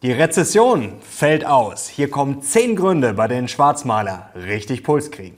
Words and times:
Die 0.00 0.12
Rezession 0.12 0.92
fällt 1.00 1.44
aus. 1.44 1.88
Hier 1.88 2.08
kommen 2.08 2.40
10 2.40 2.76
Gründe, 2.76 3.14
bei 3.14 3.26
denen 3.26 3.48
Schwarzmaler 3.48 4.30
richtig 4.36 4.84
Puls 4.84 5.10
kriegen. 5.10 5.36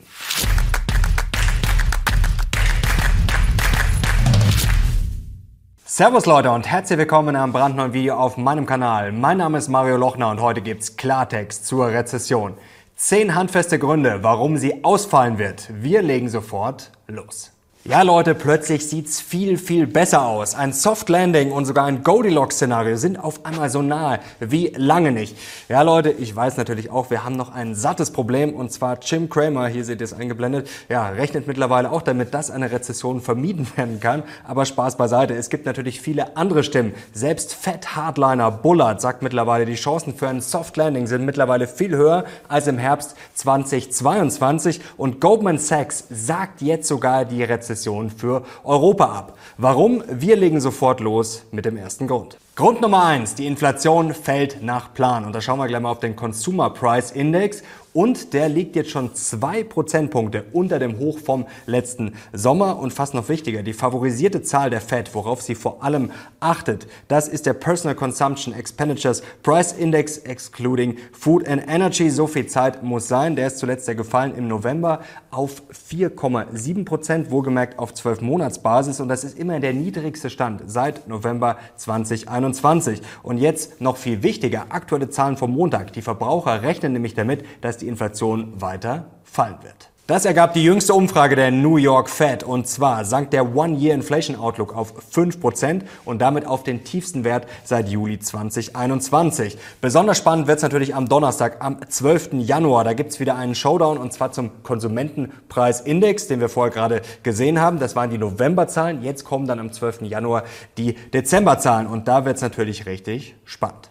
Servus 5.86 6.26
Leute 6.26 6.50
und 6.50 6.66
herzlich 6.66 6.98
willkommen 6.98 7.30
in 7.30 7.36
einem 7.36 7.54
brandneuen 7.54 7.94
Video 7.94 8.16
auf 8.16 8.36
meinem 8.36 8.66
Kanal. 8.66 9.12
Mein 9.12 9.38
Name 9.38 9.56
ist 9.56 9.68
Mario 9.68 9.96
Lochner 9.96 10.28
und 10.28 10.42
heute 10.42 10.60
gibt's 10.60 10.98
Klartext 10.98 11.66
zur 11.66 11.86
Rezession. 11.88 12.52
10 12.96 13.34
handfeste 13.34 13.78
Gründe, 13.78 14.22
warum 14.22 14.58
sie 14.58 14.84
ausfallen 14.84 15.38
wird. 15.38 15.70
Wir 15.72 16.02
legen 16.02 16.28
sofort 16.28 16.92
los. 17.06 17.50
Ja 17.84 18.02
Leute, 18.02 18.34
plötzlich 18.34 18.86
sieht's 18.86 19.22
viel, 19.22 19.56
viel 19.56 19.86
besser 19.86 20.26
aus. 20.26 20.54
Ein 20.54 20.74
Soft 20.74 21.08
Landing 21.08 21.50
und 21.50 21.64
sogar 21.64 21.86
ein 21.86 22.02
Goldilocks-Szenario 22.02 22.98
sind 22.98 23.18
auf 23.18 23.46
einmal 23.46 23.70
so 23.70 23.80
nahe 23.80 24.20
wie 24.38 24.70
lange 24.76 25.12
nicht. 25.12 25.34
Ja 25.66 25.80
Leute, 25.80 26.10
ich 26.10 26.36
weiß 26.36 26.58
natürlich 26.58 26.90
auch, 26.90 27.08
wir 27.08 27.24
haben 27.24 27.36
noch 27.36 27.54
ein 27.54 27.74
sattes 27.74 28.10
Problem 28.10 28.52
und 28.52 28.70
zwar 28.70 28.98
Jim 29.00 29.30
Cramer, 29.30 29.66
hier 29.68 29.86
seht 29.86 30.02
ihr 30.02 30.04
es 30.04 30.12
eingeblendet, 30.12 30.68
ja, 30.90 31.08
rechnet 31.08 31.46
mittlerweile 31.46 31.90
auch 31.90 32.02
damit, 32.02 32.34
dass 32.34 32.50
eine 32.50 32.70
Rezession 32.70 33.22
vermieden 33.22 33.66
werden 33.76 33.98
kann. 33.98 34.24
Aber 34.46 34.66
Spaß 34.66 34.98
beiseite, 34.98 35.34
es 35.34 35.48
gibt 35.48 35.64
natürlich 35.64 36.02
viele 36.02 36.36
andere 36.36 36.64
Stimmen. 36.64 36.92
Selbst 37.14 37.54
Fat 37.54 37.96
Hardliner 37.96 38.50
Bullard 38.50 39.00
sagt 39.00 39.22
mittlerweile, 39.22 39.64
die 39.64 39.76
Chancen 39.76 40.14
für 40.14 40.28
ein 40.28 40.42
Soft 40.42 40.76
Landing 40.76 41.06
sind 41.06 41.24
mittlerweile 41.24 41.66
viel 41.66 41.96
höher 41.96 42.26
als 42.46 42.66
im 42.66 42.76
Herbst 42.76 43.16
2022 43.36 44.82
und 44.98 45.22
Goldman 45.22 45.56
Sachs 45.56 46.04
sagt 46.10 46.60
jetzt 46.60 46.86
sogar 46.86 47.24
die 47.24 47.42
Rezession 47.42 47.69
Rezession 47.70 48.10
für 48.10 48.42
Europa 48.64 49.06
ab. 49.06 49.38
Warum? 49.56 50.02
Wir 50.10 50.36
legen 50.36 50.60
sofort 50.60 51.00
los 51.00 51.44
mit 51.52 51.64
dem 51.64 51.76
ersten 51.76 52.08
Grund. 52.08 52.36
Grund 52.56 52.80
Nummer 52.80 53.04
eins: 53.04 53.34
die 53.34 53.46
Inflation 53.46 54.12
fällt 54.12 54.62
nach 54.62 54.92
Plan. 54.92 55.24
Und 55.24 55.32
da 55.34 55.40
schauen 55.40 55.58
wir 55.58 55.68
gleich 55.68 55.80
mal 55.80 55.92
auf 55.92 56.00
den 56.00 56.16
Consumer 56.16 56.70
Price 56.70 57.12
Index. 57.12 57.62
Und 57.92 58.34
der 58.34 58.48
liegt 58.48 58.76
jetzt 58.76 58.90
schon 58.90 59.16
zwei 59.16 59.64
Prozentpunkte 59.64 60.44
unter 60.52 60.78
dem 60.78 60.98
Hoch 60.98 61.18
vom 61.18 61.46
letzten 61.66 62.14
Sommer. 62.32 62.78
Und 62.78 62.92
fast 62.92 63.14
noch 63.14 63.28
wichtiger, 63.28 63.64
die 63.64 63.72
favorisierte 63.72 64.42
Zahl 64.42 64.70
der 64.70 64.80
Fed, 64.80 65.12
worauf 65.12 65.42
sie 65.42 65.56
vor 65.56 65.82
allem 65.82 66.12
achtet, 66.38 66.86
das 67.08 67.26
ist 67.26 67.46
der 67.46 67.54
Personal 67.54 67.96
Consumption 67.96 68.54
Expenditures 68.54 69.22
Price 69.42 69.72
Index 69.72 70.18
excluding 70.18 70.98
Food 71.12 71.48
and 71.48 71.66
Energy. 71.68 72.10
So 72.10 72.28
viel 72.28 72.46
Zeit 72.46 72.84
muss 72.84 73.08
sein. 73.08 73.34
Der 73.34 73.48
ist 73.48 73.58
zuletzt 73.58 73.88
ja 73.88 73.94
gefallen 73.94 74.36
im 74.36 74.46
November 74.46 75.00
auf 75.32 75.62
4,7 75.90 76.84
Prozent, 76.84 77.32
wohlgemerkt 77.32 77.80
auf 77.80 77.92
12 77.92 78.20
Monatsbasis. 78.20 79.00
Und 79.00 79.08
das 79.08 79.24
ist 79.24 79.36
immer 79.36 79.58
der 79.58 79.72
niedrigste 79.72 80.30
Stand 80.30 80.62
seit 80.66 81.08
November 81.08 81.58
2021. 81.76 82.49
2021. 82.54 83.00
Und 83.22 83.38
jetzt 83.38 83.80
noch 83.80 83.96
viel 83.96 84.22
wichtiger, 84.22 84.66
aktuelle 84.70 85.10
Zahlen 85.10 85.36
vom 85.36 85.52
Montag. 85.52 85.92
Die 85.92 86.02
Verbraucher 86.02 86.62
rechnen 86.62 86.92
nämlich 86.92 87.14
damit, 87.14 87.44
dass 87.60 87.78
die 87.78 87.88
Inflation 87.88 88.60
weiter 88.60 89.10
fallen 89.24 89.58
wird. 89.62 89.90
Das 90.10 90.24
ergab 90.24 90.54
die 90.54 90.64
jüngste 90.64 90.92
Umfrage 90.92 91.36
der 91.36 91.52
New 91.52 91.76
York 91.76 92.10
Fed 92.10 92.42
und 92.42 92.66
zwar 92.66 93.04
sank 93.04 93.30
der 93.30 93.54
One-Year 93.54 93.94
Inflation 93.94 94.34
Outlook 94.34 94.74
auf 94.74 94.92
5% 95.14 95.82
und 96.04 96.20
damit 96.20 96.48
auf 96.48 96.64
den 96.64 96.82
tiefsten 96.82 97.22
Wert 97.22 97.46
seit 97.62 97.88
Juli 97.88 98.18
2021. 98.18 99.56
Besonders 99.80 100.18
spannend 100.18 100.48
wird 100.48 100.56
es 100.56 100.64
natürlich 100.64 100.96
am 100.96 101.08
Donnerstag, 101.08 101.58
am 101.60 101.78
12. 101.88 102.30
Januar. 102.40 102.82
Da 102.82 102.92
gibt 102.92 103.12
es 103.12 103.20
wieder 103.20 103.36
einen 103.36 103.54
Showdown 103.54 103.98
und 103.98 104.12
zwar 104.12 104.32
zum 104.32 104.64
Konsumentenpreisindex, 104.64 106.26
den 106.26 106.40
wir 106.40 106.48
vorher 106.48 106.72
gerade 106.72 107.02
gesehen 107.22 107.60
haben. 107.60 107.78
Das 107.78 107.94
waren 107.94 108.10
die 108.10 108.18
Novemberzahlen. 108.18 109.04
Jetzt 109.04 109.22
kommen 109.22 109.46
dann 109.46 109.60
am 109.60 109.72
12. 109.72 110.02
Januar 110.02 110.42
die 110.76 110.94
Dezemberzahlen 110.94 111.86
und 111.86 112.08
da 112.08 112.24
wird 112.24 112.34
es 112.34 112.42
natürlich 112.42 112.84
richtig 112.84 113.36
spannend. 113.44 113.90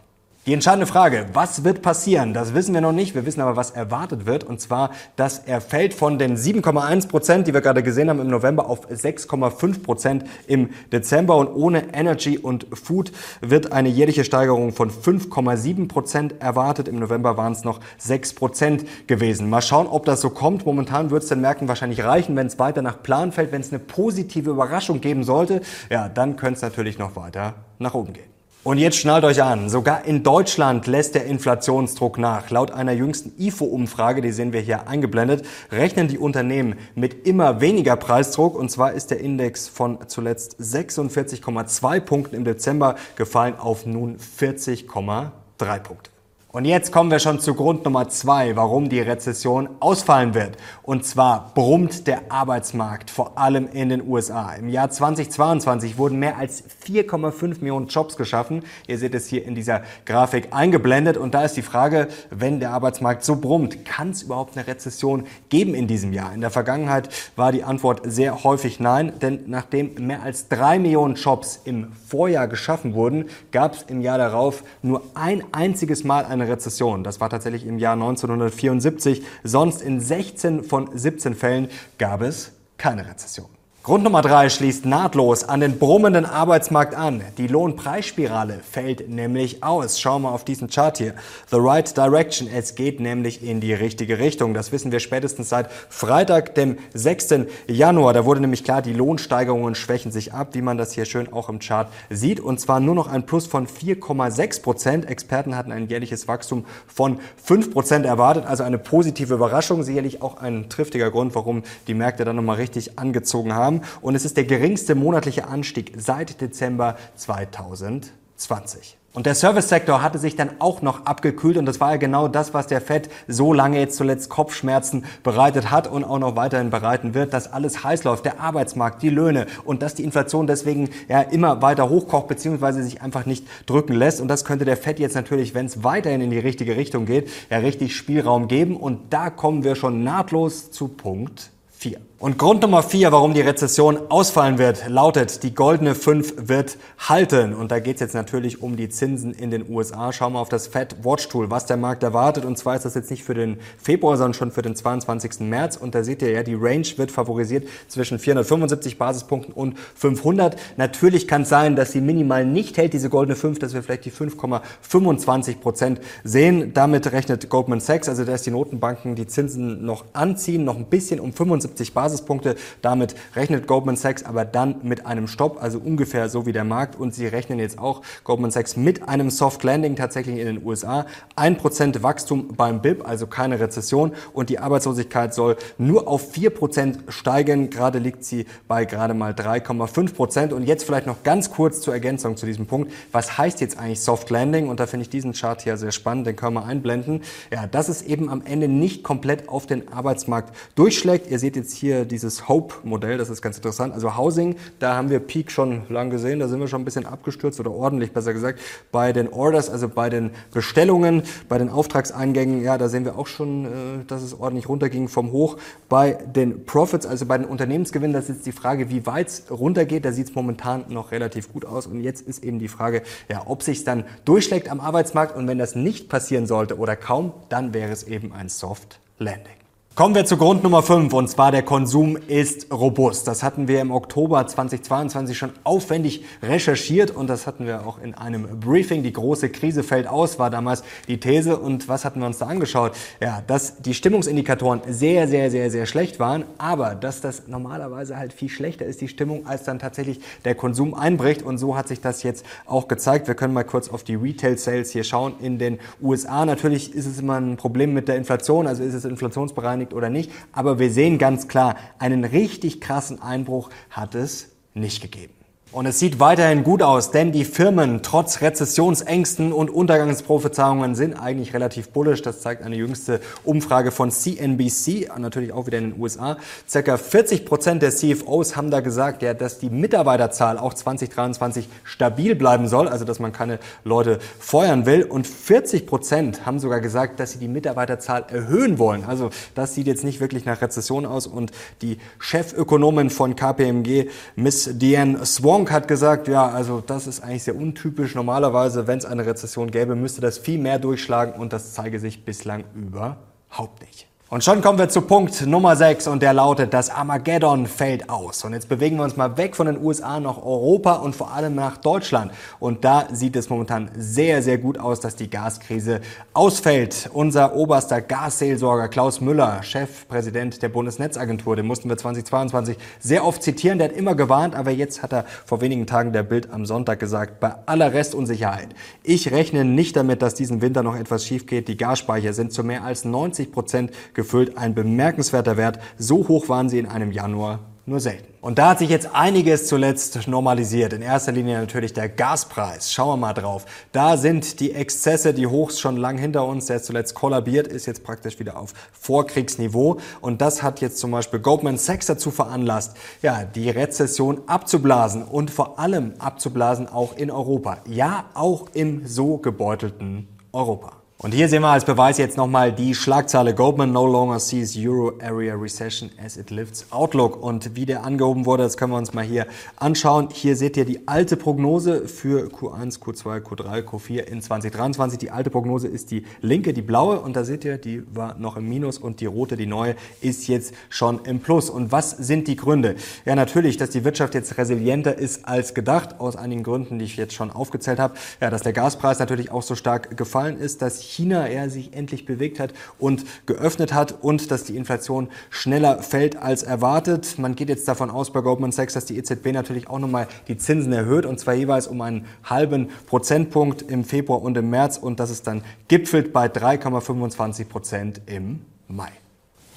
Die 0.49 0.53
entscheidende 0.53 0.87
Frage, 0.87 1.27
was 1.33 1.63
wird 1.63 1.83
passieren? 1.83 2.33
Das 2.33 2.55
wissen 2.55 2.73
wir 2.73 2.81
noch 2.81 2.91
nicht. 2.91 3.13
Wir 3.13 3.23
wissen 3.23 3.39
aber, 3.39 3.55
was 3.55 3.69
erwartet 3.69 4.25
wird. 4.25 4.43
Und 4.43 4.59
zwar, 4.59 4.89
dass 5.15 5.37
er 5.37 5.61
fällt 5.61 5.93
von 5.93 6.17
den 6.17 6.37
7,1 6.37 7.07
Prozent, 7.07 7.45
die 7.45 7.53
wir 7.53 7.61
gerade 7.61 7.83
gesehen 7.83 8.09
haben 8.09 8.19
im 8.19 8.29
November, 8.29 8.67
auf 8.67 8.89
6,5 8.89 9.83
Prozent 9.83 10.23
im 10.47 10.69
Dezember. 10.91 11.36
Und 11.36 11.49
ohne 11.49 11.93
Energy 11.93 12.39
und 12.39 12.65
Food 12.73 13.11
wird 13.41 13.73
eine 13.73 13.89
jährliche 13.89 14.23
Steigerung 14.23 14.71
von 14.71 14.89
5,7 14.89 15.87
Prozent 15.87 16.41
erwartet. 16.41 16.87
Im 16.87 16.97
November 16.97 17.37
waren 17.37 17.52
es 17.52 17.64
noch 17.64 17.80
6 17.99 18.33
Prozent 18.33 18.85
gewesen. 19.08 19.52
Mal 19.52 19.61
schauen, 19.61 19.85
ob 19.85 20.05
das 20.05 20.19
so 20.19 20.31
kommt. 20.31 20.65
Momentan 20.65 21.11
wird 21.11 21.21
es 21.21 21.30
den 21.30 21.41
Märkten 21.41 21.67
wahrscheinlich 21.67 22.03
reichen, 22.03 22.35
wenn 22.35 22.47
es 22.47 22.58
weiter 22.58 22.81
nach 22.81 23.03
Plan 23.03 23.31
fällt. 23.33 23.52
Wenn 23.52 23.61
es 23.61 23.69
eine 23.69 23.80
positive 23.80 24.49
Überraschung 24.49 24.99
geben 24.99 25.23
sollte, 25.23 25.61
ja, 25.91 26.09
dann 26.09 26.37
könnte 26.37 26.55
es 26.55 26.61
natürlich 26.64 26.97
noch 26.97 27.15
weiter 27.15 27.53
nach 27.77 27.93
oben 27.93 28.14
gehen. 28.14 28.39
Und 28.61 28.77
jetzt 28.77 28.97
schnallt 28.97 29.23
euch 29.23 29.42
an, 29.42 29.70
sogar 29.70 30.03
in 30.03 30.21
Deutschland 30.21 30.86
lässt 30.86 31.15
der 31.15 31.23
Inflationsdruck 31.23 32.17
nach. 32.17 32.49
Laut 32.49 32.71
einer 32.71 32.92
jüngsten 32.92 33.31
IFO-Umfrage, 33.37 34.21
die 34.21 34.33
sehen 34.33 34.52
wir 34.52 34.59
hier 34.59 34.89
eingeblendet, 34.89 35.45
rechnen 35.71 36.09
die 36.09 36.17
Unternehmen 36.17 36.75
mit 36.93 37.25
immer 37.25 37.61
weniger 37.61 37.95
Preisdruck. 37.95 38.59
Und 38.59 38.70
zwar 38.70 38.92
ist 38.92 39.11
der 39.11 39.21
Index 39.21 39.70
von 39.70 39.99
zuletzt 40.09 40.59
46,2 40.59 42.02
Punkten 42.02 42.36
im 42.36 42.43
Dezember 42.43 42.95
gefallen 43.15 43.58
auf 43.58 43.86
nun 43.86 44.17
40,3 44.17 45.80
Punkte. 45.80 46.11
Und 46.52 46.65
jetzt 46.65 46.92
kommen 46.92 47.11
wir 47.11 47.20
schon 47.20 47.39
zu 47.39 47.54
Grund 47.54 47.86
Nummer 47.86 48.10
zwei, 48.10 48.55
warum 48.55 48.89
die 48.89 49.02
Rezession 49.02 49.70
ausfallen 49.80 50.33
wird. 50.33 50.58
Und 50.82 51.05
zwar 51.05 51.52
brummt 51.54 52.08
der 52.08 52.32
Arbeitsmarkt, 52.32 53.11
vor 53.11 53.37
allem 53.37 53.70
in 53.71 53.89
den 53.89 54.02
USA. 54.08 54.54
Im 54.55 54.67
Jahr 54.67 54.89
2022 54.89 55.99
wurden 55.99 56.17
mehr 56.17 56.38
als 56.38 56.64
4,5 56.88 57.59
Millionen 57.59 57.86
Jobs 57.86 58.17
geschaffen. 58.17 58.64
Ihr 58.88 58.98
seht 58.98 59.14
es 59.14 59.27
hier 59.27 59.45
in 59.45 59.54
dieser 59.54 59.83
Grafik 60.08 60.48
eingeblendet. 60.49 61.17
Und 61.17 61.36
da 61.36 61.43
ist 61.43 61.55
die 61.55 61.61
Frage, 61.61 62.08
wenn 62.32 62.59
der 62.59 62.71
Arbeitsmarkt 62.71 63.23
so 63.23 63.36
brummt, 63.36 63.86
kann 63.86 64.09
es 64.09 64.23
überhaupt 64.23 64.58
eine 64.58 64.65
Rezession 64.65 65.27
geben 65.49 65.76
in 65.76 65.86
diesem 65.86 66.14
Jahr? 66.14 66.33
In 66.33 66.42
der 66.42 66.49
Vergangenheit 66.49 67.09
war 67.36 67.52
die 67.52 67.64
Antwort 67.64 68.02
sehr 68.05 68.43
häufig 68.43 68.80
nein, 68.80 69.14
denn 69.21 69.43
nachdem 69.45 69.93
mehr 70.08 70.23
als 70.23 70.48
drei 70.48 70.80
Millionen 70.80 71.14
Jobs 71.14 71.61
im 71.65 71.92
Vorjahr 72.08 72.48
geschaffen 72.48 72.95
wurden, 72.95 73.26
gab 73.52 73.76
es 73.76 73.83
im 73.83 74.02
Jahr 74.02 74.17
darauf 74.17 74.64
nur 74.82 75.04
ein 75.14 75.43
einziges 75.52 76.04
Mal 76.04 76.26
eine 76.26 76.39
eine 76.42 76.50
Rezession. 76.50 77.04
Das 77.04 77.20
war 77.20 77.30
tatsächlich 77.30 77.66
im 77.66 77.80
Jahr 77.80 77.94
1974. 77.94 79.23
Sonst 79.44 79.82
in 79.82 80.00
16 80.00 80.64
von 80.64 80.89
17 80.94 81.36
Fällen 81.36 81.70
gab 81.98 82.22
es 82.22 82.52
keine 82.77 83.08
Rezession. 83.08 83.58
Grund 83.89 84.04
Nummer 84.04 84.22
drei 84.22 84.50
schließt 84.50 84.86
nahtlos 84.86 85.44
an 85.44 85.61
den 85.61 85.80
brummenden 85.80 86.23
Arbeitsmarkt 86.23 86.94
an. 86.94 87.23
Die 87.39 87.48
Lohnpreisspirale 87.48 88.60
fällt 88.60 89.10
nämlich 89.10 89.64
aus. 89.64 90.00
Schauen 90.00 90.22
wir 90.22 90.32
auf 90.32 90.45
diesen 90.45 90.70
Chart 90.70 90.95
hier. 90.95 91.16
The 91.50 91.58
right 91.58 91.98
direction. 91.98 92.48
Es 92.48 92.76
geht 92.76 93.00
nämlich 93.00 93.44
in 93.44 93.61
die 93.61 93.73
richtige 93.73 94.20
Richtung. 94.20 94.54
Das 94.54 94.72
wissen 94.72 94.92
wir 94.92 95.00
spätestens 95.00 95.50
seit 95.50 95.72
Freitag, 95.89 96.54
dem 96.54 96.77
6. 96.94 97.48
Januar. 97.66 98.14
Da 98.14 98.26
wurde 98.26 98.42
nämlich 98.42 98.64
klar, 98.64 98.83
die 98.83 98.94
Lohnsteigerungen 98.94 99.73
schwächen 99.73 100.11
sich 100.11 100.36
ab, 100.36 100.50
wie 100.52 100.61
man 100.61 100.77
das 100.77 100.92
hier 100.92 101.06
schön 101.06 101.33
auch 101.33 101.50
im 101.50 101.58
Chart 101.58 101.88
sieht. 102.11 102.39
Und 102.39 102.60
zwar 102.60 102.80
nur 102.80 102.94
noch 102.94 103.08
ein 103.08 103.26
Plus 103.26 103.48
von 103.48 103.66
4,6 103.66 104.61
Prozent. 104.61 105.10
Experten 105.10 105.56
hatten 105.56 105.71
ein 105.71 105.88
jährliches 105.88 106.27
Wachstum 106.27 106.64
von 106.86 107.20
5 107.44 107.73
Prozent 107.73 108.06
erwartet. 108.06 108.45
Also 108.45 108.61
eine 108.61 108.77
positive 108.77 109.33
Überraschung. 109.33 109.82
Sicherlich 109.82 110.21
auch 110.21 110.38
ein 110.38 110.70
triftiger 110.70 111.10
Grund, 111.10 111.33
warum 111.33 111.64
die 111.88 111.95
Märkte 111.95 112.23
dann 112.23 112.36
nochmal 112.36 112.58
richtig 112.58 113.00
angezogen 113.00 113.56
haben 113.56 113.78
und 114.01 114.15
es 114.15 114.25
ist 114.25 114.37
der 114.37 114.45
geringste 114.45 114.95
monatliche 114.95 115.47
Anstieg 115.47 115.93
seit 115.97 116.41
Dezember 116.41 116.97
2020. 117.15 118.99
Und 119.11 119.25
der 119.25 119.33
Service-Sektor 119.33 120.03
hatte 120.03 120.19
sich 120.19 120.35
dann 120.35 120.51
auch 120.59 120.83
noch 120.83 121.07
abgekühlt 121.07 121.57
und 121.57 121.65
das 121.65 121.79
war 121.79 121.91
ja 121.91 121.97
genau 121.97 122.27
das, 122.27 122.53
was 122.53 122.67
der 122.67 122.79
FED 122.79 123.09
so 123.27 123.53
lange 123.53 123.79
jetzt 123.79 123.97
zuletzt 123.97 124.29
Kopfschmerzen 124.29 125.03
bereitet 125.23 125.71
hat 125.71 125.87
und 125.87 126.03
auch 126.03 126.19
noch 126.19 126.35
weiterhin 126.35 126.69
bereiten 126.69 127.15
wird, 127.15 127.33
dass 127.33 127.51
alles 127.51 127.83
heiß 127.83 128.03
läuft, 128.03 128.25
der 128.25 128.39
Arbeitsmarkt, 128.39 129.01
die 129.01 129.09
Löhne 129.09 129.47
und 129.65 129.81
dass 129.81 129.95
die 129.95 130.03
Inflation 130.03 130.45
deswegen 130.45 130.91
ja 131.07 131.21
immer 131.21 131.63
weiter 131.63 131.89
hochkocht 131.89 132.27
beziehungsweise 132.27 132.83
sich 132.83 133.01
einfach 133.01 133.25
nicht 133.25 133.47
drücken 133.65 133.94
lässt 133.94 134.21
und 134.21 134.27
das 134.27 134.45
könnte 134.45 134.63
der 134.63 134.77
FED 134.77 135.00
jetzt 135.00 135.15
natürlich, 135.15 135.56
wenn 135.56 135.65
es 135.65 135.83
weiterhin 135.83 136.21
in 136.21 136.29
die 136.29 136.38
richtige 136.38 136.77
Richtung 136.77 137.07
geht, 137.07 137.29
ja 137.49 137.57
richtig 137.57 137.95
Spielraum 137.95 138.47
geben 138.47 138.77
und 138.77 139.11
da 139.11 139.31
kommen 139.31 139.63
wir 139.63 139.75
schon 139.75 140.03
nahtlos 140.03 140.69
zu 140.69 140.87
Punkt 140.87 141.49
4. 141.79 141.97
Und 142.21 142.37
Grund 142.37 142.63
Nummer 142.63 142.83
vier, 142.83 143.13
warum 143.13 143.33
die 143.33 143.39
Rezession 143.39 143.97
ausfallen 144.09 144.57
wird, 144.57 144.89
lautet, 144.89 145.41
die 145.41 145.55
goldene 145.55 145.95
5 145.95 146.49
wird 146.49 146.77
halten. 147.07 147.53
Und 147.53 147.71
da 147.71 147.79
geht 147.79 147.95
es 147.95 148.01
jetzt 148.01 148.13
natürlich 148.13 148.61
um 148.61 148.75
die 148.75 148.89
Zinsen 148.89 149.31
in 149.31 149.51
den 149.51 149.69
USA. 149.69 150.11
Schauen 150.11 150.33
wir 150.33 150.39
auf 150.39 150.49
das 150.49 150.67
Fed 150.67 150.97
Watch 151.05 151.29
Tool, 151.29 151.49
was 151.49 151.65
der 151.65 151.77
Markt 151.77 152.03
erwartet. 152.03 152.43
Und 152.43 152.57
zwar 152.57 152.75
ist 152.75 152.83
das 152.83 152.95
jetzt 152.95 153.09
nicht 153.09 153.23
für 153.23 153.35
den 153.35 153.59
Februar, 153.81 154.17
sondern 154.17 154.33
schon 154.33 154.51
für 154.51 154.61
den 154.61 154.75
22. 154.75 155.39
März. 155.39 155.77
Und 155.77 155.95
da 155.95 156.03
seht 156.03 156.21
ihr 156.21 156.31
ja, 156.31 156.43
die 156.43 156.55
Range 156.55 156.85
wird 156.97 157.09
favorisiert 157.09 157.69
zwischen 157.87 158.19
475 158.19 158.97
Basispunkten 158.97 159.53
und 159.53 159.79
500. 159.95 160.57
Natürlich 160.75 161.25
kann 161.25 161.43
es 161.43 161.49
sein, 161.49 161.77
dass 161.77 161.93
sie 161.93 162.01
minimal 162.01 162.45
nicht 162.45 162.77
hält, 162.77 162.91
diese 162.91 163.09
goldene 163.09 163.37
5, 163.37 163.59
dass 163.59 163.73
wir 163.73 163.81
vielleicht 163.81 164.03
die 164.03 164.11
5,25 164.11 165.59
Prozent 165.61 166.01
sehen. 166.25 166.73
Damit 166.73 167.13
rechnet 167.13 167.47
Goldman 167.47 167.79
Sachs, 167.79 168.09
also 168.09 168.25
dass 168.25 168.41
die 168.41 168.51
Notenbanken 168.51 169.15
die 169.15 169.27
Zinsen 169.27 169.85
noch 169.85 170.03
anziehen, 170.11 170.65
noch 170.65 170.75
ein 170.75 170.87
bisschen 170.87 171.21
um 171.21 171.31
75 171.31 171.69
Basispunkte 171.75 172.19
Basispunkte. 172.19 172.56
Damit 172.81 173.16
rechnet 173.36 173.68
Goldman 173.68 173.95
Sachs 173.95 174.24
aber 174.24 174.45
dann 174.45 174.75
mit 174.83 175.06
einem 175.06 175.27
Stopp, 175.27 175.62
also 175.62 175.80
ungefähr 175.80 176.30
so 176.30 176.45
wie 176.45 176.51
der 176.51 176.63
Markt. 176.63 177.00
Und 177.00 177.13
sie 177.13 177.27
rechnen 177.27 177.60
jetzt 177.60 177.80
auch 177.80 178.01
Goldman 178.24 178.51
Sachs 178.51 178.75
mit 178.75 179.07
einem 179.07 179.30
Soft 179.30 179.63
Landing 179.63 179.95
tatsächlich 179.95 180.38
in 180.38 180.45
den 180.45 180.66
USA. 180.66 181.06
Ein 181.36 181.57
Prozent 181.57 182.01
Wachstum 182.04 182.50
beim 182.56 182.81
BIP, 182.81 183.07
also 183.07 183.27
keine 183.27 183.60
Rezession. 183.60 184.13
Und 184.33 184.50
die 184.50 184.60
Arbeitslosigkeit 184.60 185.33
soll 185.33 185.57
nur 185.77 186.07
auf 186.07 186.31
vier 186.31 186.50
Prozent 186.50 187.00
steigen. 187.10 187.69
Gerade 187.69 188.00
liegt 188.00 188.24
sie 188.24 188.45
bei 188.68 188.86
gerade 188.86 189.13
mal 189.13 189.33
3,5 189.33 190.13
Prozent. 190.13 190.54
Und 190.54 190.63
jetzt 190.63 190.83
vielleicht 190.83 191.07
noch 191.07 191.24
ganz 191.24 191.51
kurz 191.51 191.81
zur 191.81 191.94
Ergänzung 191.94 192.38
zu 192.38 192.45
diesem 192.45 192.66
Punkt. 192.66 192.92
Was 193.12 193.38
heißt 193.38 193.62
jetzt 193.62 193.77
eigentlich 193.77 194.01
Soft 194.01 194.30
Landing? 194.30 194.69
Und 194.69 194.80
da 194.80 194.88
finde 194.88 195.04
ich 195.04 195.10
diesen 195.10 195.33
Chart 195.33 195.62
hier 195.62 195.77
sehr 195.77 195.92
spannend. 195.92 196.27
Den 196.27 196.36
können 196.36 196.56
wir 196.56 196.66
einblenden. 196.66 197.21
Ja, 197.51 197.68
dass 197.68 197.89
es 197.89 198.01
eben 198.01 198.30
am 198.30 198.42
Ende 198.45 198.68
nicht 198.68 199.04
komplett 199.04 199.50
auf 199.50 199.66
den 199.66 199.92
Arbeitsmarkt 199.92 200.56
durchschlägt. 200.75 201.30
Ihr 201.30 201.39
seht 201.39 201.56
jetzt 201.59 201.73
hier 201.73 202.06
dieses 202.06 202.47
Hope-Modell. 202.47 203.17
Das 203.17 203.29
ist 203.29 203.41
ganz 203.41 203.57
interessant. 203.57 203.94
Also 203.94 204.17
Housing, 204.17 204.56
da 204.79 204.95
haben 204.95 205.09
wir 205.09 205.19
Peak 205.19 205.51
schon 205.51 205.83
lang 205.89 206.09
gesehen. 206.09 206.39
Da 206.39 206.47
sind 206.47 206.59
wir 206.59 206.67
schon 206.67 206.81
ein 206.81 206.85
bisschen 206.85 207.06
abgestürzt 207.06 207.59
oder 207.59 207.71
ordentlich 207.71 208.11
besser 208.11 208.33
gesagt. 208.33 208.59
Bei 208.91 209.13
den 209.13 209.31
Orders, 209.31 209.69
also 209.69 209.88
bei 209.89 210.09
den 210.09 210.31
Bestellungen, 210.51 211.23
bei 211.47 211.57
den 211.57 211.69
Auftragseingängen, 211.69 212.63
ja, 212.63 212.77
da 212.77 212.89
sehen 212.89 213.06
wir 213.06 213.17
auch 213.17 213.27
schon, 213.27 213.65
äh, 213.65 213.69
dass 214.07 214.21
es 214.21 214.39
ordentlich 214.39 214.67
runterging 214.69 215.07
vom 215.07 215.31
Hoch. 215.31 215.57
Bei 215.89 216.13
den 216.13 216.65
Profits, 216.65 217.06
also 217.06 217.25
bei 217.25 217.38
den 217.38 217.45
Unternehmensgewinnen, 217.45 218.13
das 218.13 218.29
ist 218.29 218.38
jetzt 218.38 218.45
die 218.45 218.51
Frage, 218.51 218.89
wie 218.89 219.06
weit 219.06 219.27
es 219.27 219.51
runtergeht. 219.51 220.06
Da 220.06 220.11
sieht 220.11 220.29
es 220.29 220.35
momentan 220.35 220.85
noch 220.89 221.11
relativ 221.11 221.51
gut 221.51 221.65
aus. 221.65 221.85
Und 221.88 222.01
jetzt 222.01 222.21
ist 222.21 222.44
eben 222.44 222.59
die 222.59 222.69
Frage, 222.69 223.03
ja, 223.29 223.44
ob 223.45 223.63
sich 223.63 223.83
dann 223.83 224.06
durchschlägt 224.25 224.69
am 224.69 224.79
Arbeitsmarkt. 224.79 225.35
Und 225.35 225.47
wenn 225.47 225.57
das 225.57 225.75
nicht 225.75 226.09
passieren 226.09 226.47
sollte 226.47 226.77
oder 226.77 226.95
kaum, 226.95 227.33
dann 227.50 227.73
wäre 227.73 227.91
es 227.91 228.03
eben 228.03 228.31
ein 228.31 228.50
Soft 228.50 229.00
Landing. 229.17 229.58
Kommen 229.95 230.15
wir 230.15 230.24
zu 230.24 230.38
Grund 230.38 230.63
Nummer 230.63 230.81
5 230.81 231.12
und 231.12 231.27
zwar 231.27 231.51
der 231.51 231.62
Konsum 231.62 232.15
ist 232.15 232.71
robust. 232.71 233.27
Das 233.27 233.44
hatten 233.44 233.68
wir 233.68 233.81
im 233.81 233.91
Oktober 233.91 234.47
2022 234.47 235.38
schon 235.38 235.51
aufwendig 235.65 236.24
recherchiert 236.41 237.12
und 237.12 237.27
das 237.27 237.45
hatten 237.47 237.65
wir 237.65 237.86
auch 237.86 238.01
in 238.01 238.13
einem 238.13 238.62
Briefing. 238.62 239.03
Die 239.03 239.12
große 239.12 239.50
Krise 239.50 239.83
fällt 239.83 240.07
aus, 240.07 240.39
war 240.39 240.50
damals 240.50 240.83
die 241.09 241.19
These 241.19 241.57
und 241.57 241.89
was 241.89 242.06
hatten 242.06 242.21
wir 242.21 242.27
uns 242.27 242.38
da 242.38 242.45
angeschaut? 242.45 242.94
Ja, 243.19 243.44
dass 243.45 243.81
die 243.81 243.94
Stimmungsindikatoren 243.94 244.83
sehr, 244.88 245.27
sehr, 245.27 245.51
sehr, 245.51 245.69
sehr 245.69 245.86
schlecht 245.86 246.18
waren, 246.18 246.45
aber 246.57 246.95
dass 246.95 247.19
das 247.19 247.50
normalerweise 247.50 248.15
halt 248.15 248.31
viel 248.31 248.47
schlechter 248.47 248.85
ist, 248.85 249.01
die 249.01 249.09
Stimmung, 249.09 249.47
als 249.47 249.65
dann 249.65 249.80
tatsächlich 249.80 250.21
der 250.45 250.56
Konsum 250.56 250.94
einbricht 250.94 251.42
und 251.42 251.57
so 251.57 251.75
hat 251.75 251.89
sich 251.89 252.00
das 252.00 252.24
jetzt 252.24 252.45
auch 252.65 252.88
gezeigt. 252.88 253.27
Wir 253.27 253.35
können 253.35 253.53
mal 253.53 253.65
kurz 253.65 253.89
auf 253.89 254.06
die 254.06 254.15
Retail 254.15 254.57
Sales 254.57 254.92
hier 254.92 255.03
schauen. 255.03 255.33
In 255.42 255.59
den 255.59 255.77
USA 256.01 256.45
natürlich 256.45 256.95
ist 256.95 257.06
es 257.06 257.19
immer 257.19 257.35
ein 257.35 257.57
Problem 257.57 257.94
mit 257.94 258.07
der 258.07 258.15
Inflation, 258.15 258.65
also 258.65 258.81
ist 258.81 258.94
es 258.94 259.03
inflationsbereinigt 259.03 259.78
beschleunigt 259.79 259.93
oder 259.93 260.09
nicht. 260.09 260.31
Aber 260.51 260.79
wir 260.79 260.91
sehen 260.91 261.17
ganz 261.17 261.47
klar, 261.47 261.75
einen 261.97 262.23
richtig 262.25 262.81
krassen 262.81 263.21
Einbruch 263.21 263.69
hat 263.89 264.15
es 264.15 264.51
nicht 264.73 265.01
gegeben. 265.01 265.38
Und 265.71 265.86
es 265.86 266.00
sieht 266.00 266.19
weiterhin 266.19 266.63
gut 266.63 266.81
aus, 266.81 267.12
denn 267.12 267.31
die 267.31 267.45
Firmen 267.45 268.01
trotz 268.01 268.42
Rezessionsängsten 268.42 269.54
und 269.54 269.69
Untergangsprophezeiungen 269.69 270.95
sind 270.95 271.13
eigentlich 271.13 271.54
relativ 271.54 271.89
bullisch. 271.89 272.24
Das 272.24 272.42
zeigt 272.42 272.63
eine 272.63 272.75
jüngste 272.75 273.21
Umfrage 273.44 273.92
von 273.92 274.10
CNBC, 274.10 275.12
natürlich 275.19 275.54
auch 275.54 275.68
wieder 275.68 275.77
in 275.77 275.92
den 275.92 276.01
USA. 276.01 276.38
Circa 276.68 276.98
40 276.98 277.45
Prozent 277.45 277.83
der 277.83 277.92
CFOs 277.92 278.56
haben 278.56 278.71
da 278.71 278.80
gesagt, 278.80 279.21
ja, 279.21 279.36
dass 279.36 279.60
die 279.60 279.69
Mitarbeiterzahl 279.69 280.57
auch 280.57 280.74
2023 280.74 281.69
stabil 281.83 282.33
bleiben 282.33 282.68
soll, 282.68 282.88
also 282.88 283.06
dass 283.06 283.19
man 283.19 283.31
keine 283.31 283.60
Leute 283.83 284.18
feuern 284.39 284.88
will. 284.88 285.04
Und 285.04 285.27
40 285.27 285.86
Prozent 285.86 286.48
haben 286.48 286.57
sogar 286.57 286.81
gesagt, 286.81 287.19
dass 287.19 287.33
sie 287.33 287.39
die 287.39 287.48
Mitarbeiterzahl 287.48 288.25
erhöhen 288.30 288.80
wollen. 288.80 289.06
Also 289.06 289.30
das 289.54 289.75
sieht 289.75 289.86
jetzt 289.86 290.04
nicht 290.04 290.19
wirklich 290.19 290.45
nach 290.45 290.63
Rezession 290.63 291.06
aus. 291.06 291.27
Und 291.27 291.51
die 291.83 292.00
Chefökonomin 292.18 293.12
von 293.12 293.36
KPMG, 293.36 294.10
Miss 294.36 294.68
Diane 294.74 295.24
Swan, 295.27 295.58
Wong 295.59 295.69
hat 295.71 295.89
gesagt, 295.89 296.29
ja, 296.29 296.47
also 296.47 296.79
das 296.79 297.06
ist 297.06 297.21
eigentlich 297.21 297.44
sehr 297.44 297.57
untypisch. 297.57 298.15
Normalerweise, 298.15 298.88
wenn 298.88 298.97
es 298.97 299.03
eine 299.03 299.25
Rezession 299.25 299.71
gäbe, 299.71 299.94
müsste 299.94 300.21
das 300.21 300.38
viel 300.38 300.57
mehr 300.57 300.79
durchschlagen 300.79 301.33
und 301.33 301.51
das 301.51 301.73
zeige 301.73 302.00
sich 302.00 302.23
bislang 302.23 302.63
überhaupt 302.73 303.81
nicht. 303.81 304.07
Und 304.31 304.43
schon 304.43 304.61
kommen 304.61 304.77
wir 304.77 304.89
zu 304.89 305.01
Punkt 305.01 305.47
Nummer 305.47 305.75
6 305.75 306.05
und 306.05 306.21
der 306.21 306.33
lautet, 306.33 306.71
das 306.71 306.91
Armageddon 306.91 307.65
fällt 307.65 308.11
aus. 308.11 308.43
Und 308.43 308.53
jetzt 308.53 308.69
bewegen 308.69 308.97
wir 308.97 309.03
uns 309.03 309.17
mal 309.17 309.37
weg 309.37 309.55
von 309.55 309.65
den 309.65 309.83
USA 309.83 310.19
nach 310.19 310.37
Europa 310.37 310.97
und 310.97 311.15
vor 311.15 311.33
allem 311.33 311.55
nach 311.55 311.77
Deutschland. 311.77 312.31
Und 312.59 312.85
da 312.85 313.07
sieht 313.11 313.35
es 313.35 313.49
momentan 313.49 313.89
sehr, 313.97 314.43
sehr 314.43 314.59
gut 314.59 314.77
aus, 314.77 314.99
dass 314.99 315.15
die 315.15 315.31
Gaskrise 315.31 316.01
ausfällt. 316.35 317.09
Unser 317.11 317.55
oberster 317.55 318.01
Gasseelsorger 318.01 318.87
Klaus 318.87 319.19
Müller, 319.19 319.63
Chefpräsident 319.63 320.61
der 320.61 320.69
Bundesnetzagentur, 320.69 321.55
den 321.55 321.65
mussten 321.65 321.89
wir 321.89 321.97
2022 321.97 322.77
sehr 322.99 323.25
oft 323.25 323.41
zitieren. 323.41 323.79
Der 323.79 323.89
hat 323.89 323.95
immer 323.95 324.13
gewarnt, 324.13 324.53
aber 324.53 324.69
jetzt 324.69 325.01
hat 325.01 325.11
er 325.11 325.25
vor 325.43 325.61
wenigen 325.61 325.87
Tagen 325.87 326.13
der 326.13 326.21
Bild 326.21 326.53
am 326.53 326.67
Sonntag 326.67 326.99
gesagt, 326.99 327.39
bei 327.39 327.55
aller 327.65 327.93
Restunsicherheit. 327.93 328.67
Ich 329.01 329.31
rechne 329.31 329.65
nicht 329.65 329.95
damit, 329.95 330.21
dass 330.21 330.35
diesen 330.35 330.61
Winter 330.61 330.83
noch 330.83 330.95
etwas 330.95 331.25
schief 331.25 331.47
geht. 331.47 331.67
Die 331.67 331.77
Gasspeicher 331.77 332.33
sind 332.33 332.53
zu 332.53 332.63
mehr 332.63 332.83
als 332.83 333.05
90 333.05 333.51
Prozent 333.51 333.91
gefüllt. 334.19 334.57
Ein 334.57 334.75
bemerkenswerter 334.75 335.56
Wert. 335.56 335.80
So 335.98 336.27
hoch 336.27 336.50
waren 336.50 336.68
sie 336.68 336.77
in 336.77 336.88
einem 336.88 337.13
Januar 337.13 337.60
nur 337.86 338.01
selten. 338.01 338.27
Und 338.42 338.60
da 338.60 338.69
hat 338.69 338.80
sich 338.80 338.89
jetzt 338.89 339.10
einiges 339.13 339.68
zuletzt 339.68 340.27
normalisiert. 340.27 340.94
In 340.94 341.01
erster 341.01 341.31
Linie 341.31 341.57
natürlich 341.60 341.94
der 341.94 342.10
Gaspreis. 342.10 342.92
Schauen 342.92 343.07
wir 343.19 343.27
mal 343.27 343.33
drauf. 343.33 343.66
Da 343.94 344.18
sind 344.18 344.60
die 344.60 344.74
Exzesse, 344.74 345.33
die 345.33 345.48
Hochs 345.48 345.80
schon 345.80 345.98
lang 345.98 346.18
hinter 346.18 346.45
uns. 346.45 346.68
Der 346.68 346.75
ist 346.77 346.86
zuletzt 346.86 347.16
kollabiert, 347.16 347.68
ist 347.68 347.86
jetzt 347.86 348.04
praktisch 348.04 348.39
wieder 348.39 348.57
auf 348.57 348.74
Vorkriegsniveau. 348.92 349.98
Und 350.19 350.42
das 350.42 350.62
hat 350.62 350.81
jetzt 350.81 351.00
zum 351.00 351.12
Beispiel 351.12 351.39
Goldman 351.39 351.77
Sachs 351.77 352.06
dazu 352.06 352.30
veranlasst, 352.30 352.95
ja, 353.21 353.44
die 353.44 353.69
Rezession 353.69 354.42
abzublasen 354.48 355.24
und 355.24 355.50
vor 355.50 355.80
allem 355.80 356.13
abzublasen 356.19 356.88
auch 356.88 357.16
in 357.16 357.31
Europa. 357.31 357.80
Ja, 357.88 358.25
auch 358.33 358.68
im 358.74 359.07
so 359.07 359.38
gebeutelten 359.38 360.27
Europa. 360.51 360.98
Und 361.21 361.33
hier 361.33 361.50
sehen 361.50 361.63
wir 361.63 361.68
als 361.68 361.83
Beweis 361.83 362.18
jetzt 362.18 362.38
nochmal 362.38 362.71
die 362.71 362.95
Schlagzeile 362.95 363.54
Goldman 363.54 363.92
no 363.92 364.07
longer 364.07 364.39
sees 364.39 364.77
Euro 364.77 365.12
Area 365.21 365.54
Recession 365.54 366.10
as 366.24 366.38
it 366.38 366.50
lifts 366.50 366.89
Outlook. 366.94 367.44
Und 367.44 367.75
wie 367.75 367.86
der 367.86 368.06
angehoben 368.06 368.45
wurde, 368.45 368.63
das 368.63 368.77
können 368.77 368.94
wir 368.94 368.98
uns 368.98 369.13
mal 369.13 369.25
hier 369.25 369.45
anschauen. 369.75 370.30
Hier 370.31 370.56
seht 370.56 370.77
ihr 370.77 370.86
die 370.86 371.10
alte 371.10 371.36
Prognose 371.36 372.07
für 372.07 372.48
Q1, 372.48 373.00
Q2, 373.01 373.42
Q3, 373.42 373.83
Q4 373.83 374.19
in 374.30 374.42
2023. 374.42 375.19
Die 375.19 375.30
alte 375.30 375.50
Prognose 375.50 375.89
ist 375.89 376.10
die 376.12 376.24
linke, 376.39 376.71
die 376.71 376.81
blaue. 376.81 377.19
Und 377.19 377.36
da 377.36 377.44
seht 377.44 377.66
ihr, 377.66 377.77
die 377.77 378.01
war 378.16 378.36
noch 378.39 378.56
im 378.56 378.69
Minus 378.69 378.98
und 378.98 379.19
die 379.19 379.25
rote, 379.25 379.57
die 379.57 379.68
neue, 379.68 379.98
ist 380.21 380.48
jetzt 380.48 380.74
schon 380.88 381.25
im 381.25 381.42
Plus. 381.42 381.69
Und 381.69 381.92
was 381.92 382.12
sind 382.12 382.48
die 382.48 382.56
Gründe? 382.56 382.95
Ja, 383.25 383.36
natürlich, 383.36 383.75
dass 383.75 383.89
die 383.89 384.06
Wirtschaft 384.06 384.36
jetzt 384.36 384.57
resilienter 384.57 385.18
ist 385.18 385.45
als 385.45 385.74
gedacht, 385.74 386.21
aus 386.21 386.38
einigen 386.38 386.63
Gründen, 386.63 386.98
die 386.98 387.04
ich 387.04 387.18
jetzt 387.18 387.33
schon 387.33 387.51
aufgezählt 387.51 388.00
habe. 388.00 388.13
Ja, 388.39 388.50
dass 388.50 388.62
der 388.62 388.71
Gaspreis 388.71 389.19
natürlich 389.19 389.51
auch 389.51 389.63
so 389.63 389.75
stark 389.75 390.16
gefallen 390.16 390.57
ist, 390.57 390.81
dass 390.81 391.08
China 391.09 391.47
er 391.47 391.69
sich 391.69 391.94
endlich 391.94 392.25
bewegt 392.25 392.59
hat 392.59 392.73
und 392.99 393.25
geöffnet 393.45 393.94
hat 393.94 394.16
und 394.21 394.51
dass 394.51 394.63
die 394.63 394.78
Inflation 394.78 395.30
schneller 395.49 396.04
fällt 396.04 396.35
als 396.35 396.63
erwartet. 396.63 397.39
Man 397.39 397.56
geht 397.56 397.69
jetzt 397.69 397.87
davon 397.87 398.11
aus 398.11 398.31
bei 398.31 398.42
Goldman 398.42 398.71
Sachs, 398.71 398.94
dass 398.94 399.06
die 399.06 399.18
EZB 399.18 399.51
natürlich 399.51 399.89
auch 399.89 399.99
nochmal 399.99 400.28
die 400.47 400.57
Zinsen 400.57 400.94
erhöht 400.94 401.25
und 401.25 401.39
zwar 401.39 401.56
jeweils 401.56 401.87
um 401.87 402.01
einen 402.01 402.25
halben 402.44 402.89
Prozentpunkt 403.07 403.81
im 403.81 404.04
Februar 404.04 404.42
und 404.42 404.56
im 404.57 404.69
März 404.69 404.97
und 404.97 405.19
dass 405.19 405.30
es 405.30 405.42
dann 405.42 405.63
gipfelt 405.87 406.31
bei 406.31 406.45
3,25 406.45 407.66
Prozent 407.66 408.21
im 408.28 408.61
Mai. 408.87 409.11